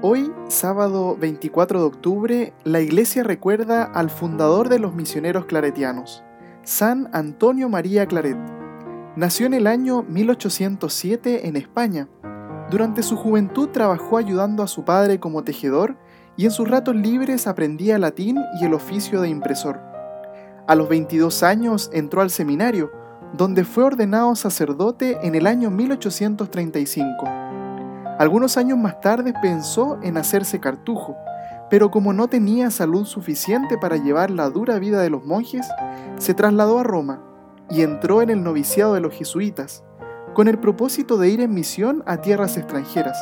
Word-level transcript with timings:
Hoy, 0.00 0.32
sábado 0.46 1.16
24 1.18 1.80
de 1.80 1.86
octubre, 1.86 2.52
la 2.62 2.80
iglesia 2.80 3.24
recuerda 3.24 3.82
al 3.82 4.10
fundador 4.10 4.68
de 4.68 4.78
los 4.78 4.94
misioneros 4.94 5.46
claretianos, 5.46 6.22
San 6.62 7.10
Antonio 7.12 7.68
María 7.68 8.06
Claret. 8.06 8.38
Nació 9.16 9.46
en 9.46 9.54
el 9.54 9.66
año 9.66 10.04
1807 10.04 11.48
en 11.48 11.56
España. 11.56 12.08
Durante 12.70 13.02
su 13.02 13.16
juventud 13.16 13.70
trabajó 13.70 14.18
ayudando 14.18 14.62
a 14.62 14.68
su 14.68 14.84
padre 14.84 15.18
como 15.18 15.42
tejedor 15.42 15.96
y 16.36 16.44
en 16.44 16.52
sus 16.52 16.70
ratos 16.70 16.94
libres 16.94 17.48
aprendía 17.48 17.98
latín 17.98 18.38
y 18.60 18.66
el 18.66 18.74
oficio 18.74 19.20
de 19.20 19.30
impresor. 19.30 19.80
A 20.68 20.76
los 20.76 20.88
22 20.88 21.42
años 21.42 21.90
entró 21.92 22.20
al 22.20 22.30
seminario, 22.30 22.92
donde 23.36 23.64
fue 23.64 23.82
ordenado 23.82 24.36
sacerdote 24.36 25.18
en 25.26 25.34
el 25.34 25.48
año 25.48 25.72
1835. 25.72 27.48
Algunos 28.18 28.56
años 28.56 28.76
más 28.78 29.00
tarde 29.00 29.32
pensó 29.40 30.00
en 30.02 30.16
hacerse 30.16 30.58
cartujo, 30.58 31.16
pero 31.70 31.92
como 31.92 32.12
no 32.12 32.26
tenía 32.26 32.68
salud 32.72 33.04
suficiente 33.04 33.78
para 33.78 33.96
llevar 33.96 34.32
la 34.32 34.50
dura 34.50 34.80
vida 34.80 35.00
de 35.00 35.08
los 35.08 35.24
monjes, 35.24 35.68
se 36.18 36.34
trasladó 36.34 36.80
a 36.80 36.82
Roma 36.82 37.22
y 37.70 37.82
entró 37.82 38.20
en 38.20 38.30
el 38.30 38.42
noviciado 38.42 38.94
de 38.94 39.00
los 39.00 39.14
jesuitas, 39.14 39.84
con 40.34 40.48
el 40.48 40.58
propósito 40.58 41.16
de 41.16 41.28
ir 41.28 41.40
en 41.40 41.54
misión 41.54 42.02
a 42.06 42.16
tierras 42.16 42.56
extranjeras. 42.56 43.16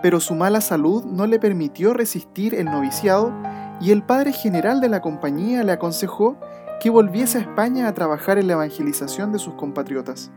Pero 0.00 0.20
su 0.20 0.36
mala 0.36 0.60
salud 0.60 1.04
no 1.04 1.26
le 1.26 1.40
permitió 1.40 1.92
resistir 1.92 2.54
el 2.54 2.66
noviciado 2.66 3.32
y 3.80 3.90
el 3.90 4.04
padre 4.04 4.32
general 4.32 4.80
de 4.80 4.88
la 4.88 5.00
compañía 5.00 5.64
le 5.64 5.72
aconsejó 5.72 6.36
que 6.78 6.90
volviese 6.90 7.38
a 7.38 7.40
España 7.40 7.88
a 7.88 7.94
trabajar 7.94 8.38
en 8.38 8.46
la 8.46 8.52
evangelización 8.52 9.32
de 9.32 9.40
sus 9.40 9.54
compatriotas. 9.54 10.30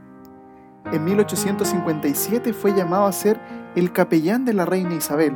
En 0.91 1.03
1857 1.03 2.53
fue 2.53 2.73
llamado 2.73 3.05
a 3.05 3.11
ser 3.11 3.39
el 3.75 3.91
capellán 3.91 4.45
de 4.45 4.53
la 4.53 4.65
reina 4.65 4.95
Isabel, 4.95 5.35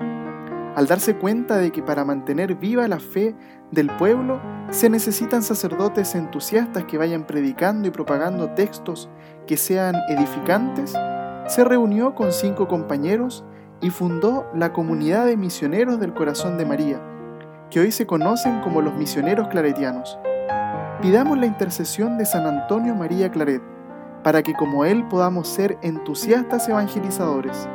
al 0.75 0.87
darse 0.87 1.15
cuenta 1.15 1.57
de 1.57 1.71
que 1.71 1.83
para 1.83 2.05
mantener 2.05 2.55
viva 2.55 2.87
la 2.87 2.99
fe 2.99 3.35
del 3.71 3.89
pueblo 3.97 4.41
se 4.71 4.89
necesitan 4.89 5.43
sacerdotes 5.43 6.15
entusiastas 6.15 6.85
que 6.85 6.97
vayan 6.97 7.27
predicando 7.27 7.87
y 7.87 7.91
propagando 7.91 8.49
textos 8.51 9.09
que 9.45 9.57
sean 9.57 9.95
edificantes, 10.09 10.95
se 11.47 11.63
reunió 11.63 12.15
con 12.15 12.31
cinco 12.31 12.67
compañeros 12.67 13.43
y 13.81 13.89
fundó 13.91 14.49
la 14.55 14.73
comunidad 14.73 15.25
de 15.25 15.37
misioneros 15.37 15.99
del 15.99 16.13
corazón 16.13 16.57
de 16.57 16.65
María, 16.65 17.01
que 17.69 17.81
hoy 17.81 17.91
se 17.91 18.07
conocen 18.07 18.61
como 18.61 18.81
los 18.81 18.95
misioneros 18.95 19.49
claretianos. 19.49 20.17
Pidamos 21.01 21.37
la 21.37 21.45
intercesión 21.45 22.17
de 22.17 22.25
San 22.25 22.47
Antonio 22.47 22.95
María 22.95 23.29
Claret, 23.29 23.61
para 24.23 24.41
que 24.41 24.53
como 24.53 24.85
él 24.85 25.07
podamos 25.07 25.47
ser 25.47 25.77
entusiastas 25.81 26.67
evangelizadores 26.69 27.67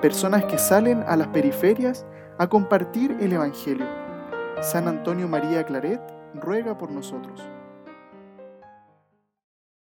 personas 0.00 0.44
que 0.44 0.58
salen 0.58 1.02
a 1.06 1.16
las 1.16 1.28
periferias 1.28 2.06
a 2.38 2.46
compartir 2.46 3.16
el 3.20 3.32
Evangelio. 3.32 3.86
San 4.60 4.88
Antonio 4.88 5.26
María 5.26 5.64
Claret 5.64 6.00
ruega 6.34 6.76
por 6.76 6.90
nosotros. 6.90 7.42